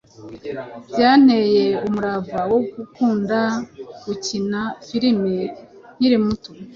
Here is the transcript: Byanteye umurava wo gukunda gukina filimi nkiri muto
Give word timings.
Byanteye 0.91 1.63
umurava 1.85 2.39
wo 2.51 2.59
gukunda 2.75 3.39
gukina 4.05 4.61
filimi 4.87 5.35
nkiri 5.97 6.17
muto 6.25 6.51